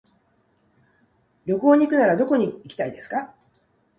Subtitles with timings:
[1.45, 3.35] 旅行に行くならどこに行きたいですか。